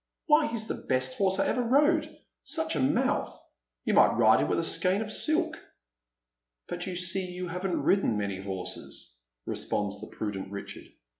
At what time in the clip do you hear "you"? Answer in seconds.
3.85-3.93, 6.87-6.95, 7.27-7.47